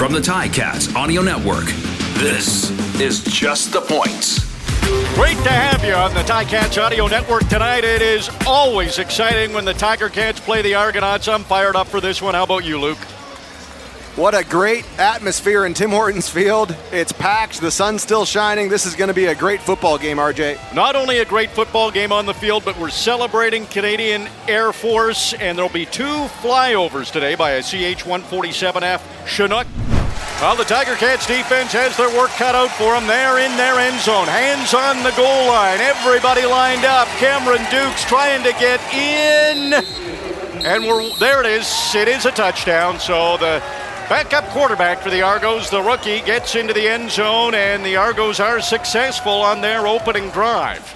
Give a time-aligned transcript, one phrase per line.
[0.00, 1.66] From the Ticats Audio Network,
[2.14, 4.40] this is Just the Points.
[5.14, 7.84] Great to have you on the Ticats Audio Network tonight.
[7.84, 11.28] It is always exciting when the Tiger Cats play the Argonauts.
[11.28, 12.32] I'm fired up for this one.
[12.32, 12.96] How about you, Luke?
[14.16, 16.74] What a great atmosphere in Tim Hortons Field.
[16.92, 18.70] It's packed, the sun's still shining.
[18.70, 20.74] This is going to be a great football game, RJ.
[20.74, 25.34] Not only a great football game on the field, but we're celebrating Canadian Air Force,
[25.34, 26.04] and there'll be two
[26.40, 29.66] flyovers today by a CH 147F Chinook.
[30.40, 33.06] Well, the Tiger Cats defense has their work cut out for them.
[33.06, 34.26] They're in their end zone.
[34.26, 35.80] Hands on the goal line.
[35.80, 37.08] Everybody lined up.
[37.20, 39.74] Cameron Dukes trying to get in.
[40.64, 41.68] And we're there it is.
[41.94, 42.98] It is a touchdown.
[42.98, 43.62] So the
[44.08, 48.40] backup quarterback for the Argos, the rookie, gets into the end zone, and the Argos
[48.40, 50.94] are successful on their opening drive.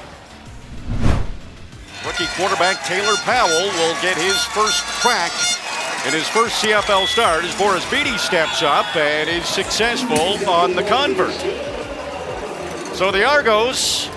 [2.07, 5.33] Rookie quarterback Taylor Powell will get his first crack
[6.07, 10.83] in his first CFL start as Boris Bede steps up and is successful on the
[10.83, 11.33] convert.
[12.95, 14.09] So the Argos,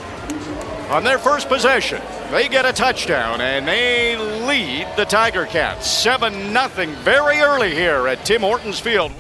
[0.90, 6.34] on their first possession, they get a touchdown and they lead the Tiger Cats 7
[6.34, 6.68] 0
[7.04, 9.14] very early here at Tim Hortons Field.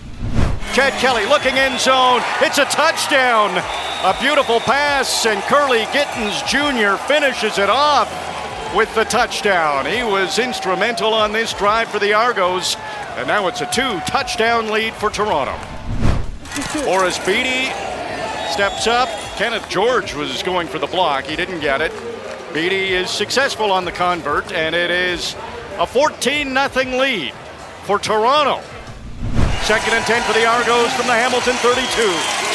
[0.73, 2.21] Chad Kelly looking end zone.
[2.41, 3.57] It's a touchdown.
[4.03, 7.01] A beautiful pass, and Kurleigh Gittens Jr.
[7.07, 8.26] finishes it off
[8.75, 9.85] with the touchdown.
[9.85, 12.75] He was instrumental on this drive for the Argos,
[13.15, 15.55] and now it's a two touchdown lead for Toronto.
[16.85, 17.73] Boris Bede
[18.51, 19.09] steps up.
[19.37, 21.91] Kenneth George was going for the block, he didn't get it.
[22.53, 25.35] Bede is successful on the convert, and it is
[25.77, 27.33] a 14 0 lead
[27.83, 28.61] for Toronto.
[29.67, 31.83] Second and 10 for the Argos from the Hamilton 32.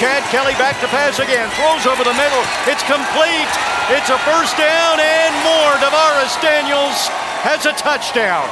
[0.00, 1.44] Chad Kelly back to pass again.
[1.60, 2.40] Throws over the middle.
[2.64, 3.52] It's complete.
[3.92, 5.76] It's a first down and more.
[5.84, 7.12] Davaris Daniels
[7.44, 8.48] has a touchdown.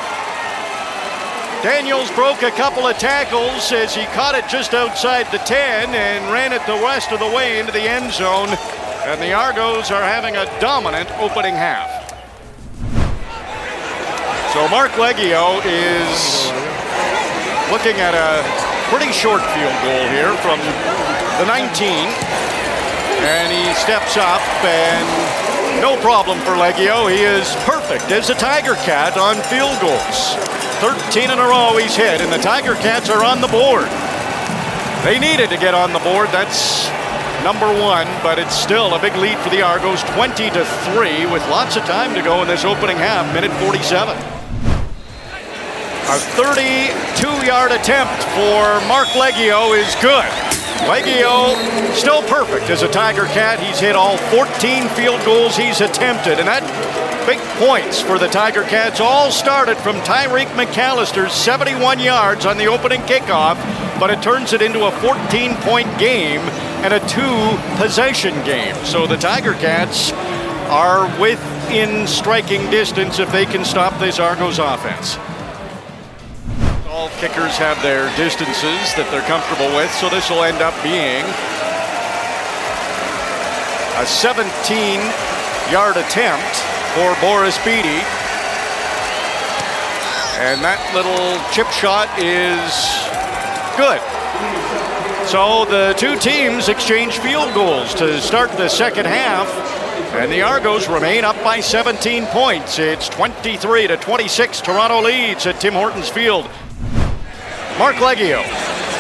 [1.65, 6.31] Daniels broke a couple of tackles as he caught it just outside the 10 and
[6.31, 8.53] ran it the rest of the way into the end zone.
[9.09, 11.89] And the Argos are having a dominant opening half.
[14.53, 16.70] So Marc Liegghio is
[17.71, 18.43] looking at a
[18.91, 20.59] pretty short field goal here from
[21.39, 21.87] the 19.
[23.23, 25.07] And he steps up and
[25.81, 27.11] no problem for Liegghio.
[27.11, 30.35] He is perfect as a Tiger Cat on field goals.
[30.83, 33.87] 13 in a row he's hit, and the Tiger Cats are on the board.
[35.05, 36.29] They needed to get on the board.
[36.29, 36.89] That's
[37.45, 41.47] number one, but it's still a big lead for the Argos, 20 to 3, with
[41.49, 44.40] lots of time to go in this opening half, minute 47.
[46.11, 50.27] A 32-yard attempt for Marc Liegghio is good.
[50.91, 51.55] Liegghio
[51.95, 53.61] still perfect as a Tiger Cat.
[53.61, 56.67] He's hit all 14 field goals he's attempted, and that
[57.29, 62.67] big points for the Tiger Cats all started from Tyreek McAllister's 71 yards on the
[62.67, 63.55] opening kickoff,
[64.01, 66.41] but it turns it into a 14-point game
[66.83, 68.75] and a two-possession game.
[68.85, 70.11] So the Tiger Cats
[70.71, 75.17] are within striking distance if they can stop this Argos offense.
[77.19, 81.25] Kickers have their distances that they're comfortable with, so this will end up being
[84.01, 84.47] a 17
[85.71, 86.57] yard attempt
[86.95, 88.05] for Boris Bede.
[90.41, 92.73] And that little chip shot is
[93.77, 94.01] good.
[95.29, 99.49] So the two teams exchange field goals to start the second half.
[100.15, 102.79] And the Argos remain up by 17 points.
[102.79, 104.61] It's 23 to 26.
[104.63, 106.49] Toronto leads at Tim Hortons Field.
[107.81, 108.45] Marc Liegghio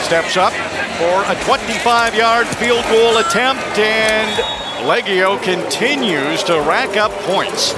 [0.06, 0.54] steps up
[0.96, 4.30] for a 25 yard field goal attempt, and
[4.88, 7.74] Liegghio continues to rack up points.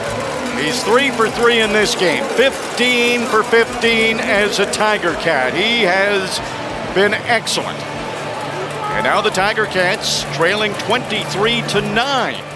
[0.54, 5.54] He's three for three in this game, 15 for 15 as a Tiger Cat.
[5.54, 6.38] He has
[6.94, 7.80] been excellent.
[8.94, 12.52] And now the Tiger Cats trailing 23 to 9.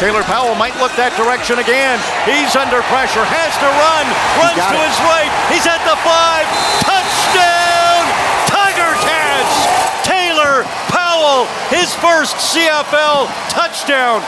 [0.00, 2.00] Taylor Powell might look that direction again.
[2.24, 4.08] He's under pressure, has to run,
[4.40, 4.88] runs to it.
[4.88, 5.28] his right.
[5.52, 6.48] He's at the five.
[6.80, 8.08] Touchdown,
[8.48, 9.52] Tiger Cats!
[10.00, 14.24] Taylor Powell, his first CFL touchdown.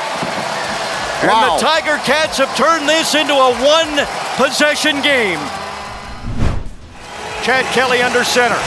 [1.22, 5.38] And the Tiger Cats have turned this into a one possession game.
[7.42, 8.58] Chad Kelly under center.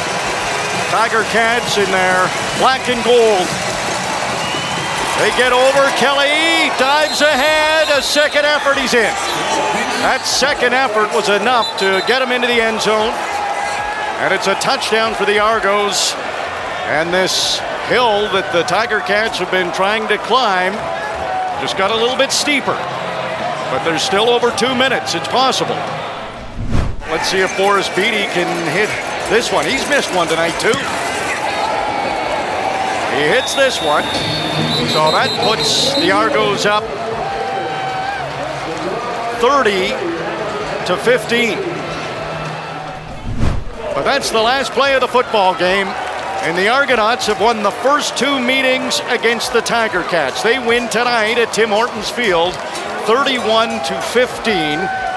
[0.90, 2.28] Tiger Cats in their
[2.60, 3.48] black and gold.
[5.20, 5.88] They get over.
[5.96, 7.88] Kelly dives ahead.
[7.98, 8.78] A second effort.
[8.78, 9.14] He's in.
[10.04, 13.14] That second effort was enough to get him into the end zone.
[14.24, 16.16] And it's a touchdown for the Argos.
[16.86, 17.58] And this
[17.90, 20.74] hill that the Tiger Cats have been trying to climb
[21.62, 22.78] just got a little bit steeper.
[23.74, 25.16] But there's still over two minutes.
[25.16, 25.76] It's possible.
[27.10, 28.90] Let's see if Boris Bede can hit
[29.30, 29.66] this one.
[29.66, 30.78] He's missed one tonight, too.
[33.18, 34.04] He hits this one.
[34.94, 36.84] So that puts the Argos up
[39.42, 39.90] 30
[40.86, 41.58] to 15.
[43.96, 45.88] But that's the last play of the football game.
[46.46, 50.44] And the Argonauts have won the first two meetings against the Tiger Cats.
[50.44, 52.54] They win tonight at Tim Hortons Field,
[53.08, 54.54] 31 to 15.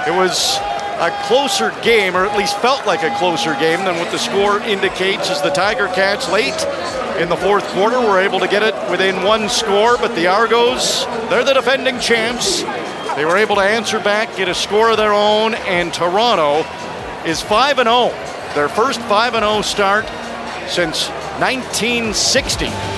[0.09, 0.57] It was
[0.97, 4.61] a closer game, or at least felt like a closer game than what the score
[4.61, 6.57] indicates, as the Tiger Cats late
[7.21, 9.99] in the fourth quarter were able to get it within one score.
[9.99, 12.63] But the Argos, they're the defending champs.
[13.17, 16.65] They were able to answer back, get a score of their own, and Toronto
[17.29, 18.15] is 5 0.
[18.55, 20.07] Their first 5 0 start
[20.69, 21.09] since
[21.41, 22.98] 1960.